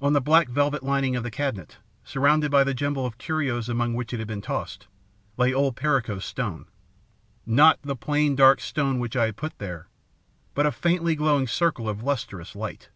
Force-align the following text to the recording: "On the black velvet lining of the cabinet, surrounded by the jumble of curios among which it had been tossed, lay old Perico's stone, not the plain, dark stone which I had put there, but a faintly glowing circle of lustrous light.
"On 0.00 0.14
the 0.14 0.20
black 0.20 0.48
velvet 0.48 0.82
lining 0.82 1.14
of 1.14 1.22
the 1.22 1.30
cabinet, 1.30 1.78
surrounded 2.02 2.50
by 2.50 2.64
the 2.64 2.74
jumble 2.74 3.06
of 3.06 3.18
curios 3.18 3.68
among 3.68 3.94
which 3.94 4.12
it 4.12 4.18
had 4.18 4.26
been 4.26 4.40
tossed, 4.42 4.88
lay 5.36 5.54
old 5.54 5.76
Perico's 5.76 6.24
stone, 6.24 6.66
not 7.46 7.80
the 7.82 7.94
plain, 7.94 8.34
dark 8.34 8.60
stone 8.60 8.98
which 8.98 9.14
I 9.14 9.26
had 9.26 9.36
put 9.36 9.60
there, 9.60 9.86
but 10.54 10.66
a 10.66 10.72
faintly 10.72 11.14
glowing 11.14 11.46
circle 11.46 11.88
of 11.88 12.02
lustrous 12.02 12.56
light. 12.56 12.88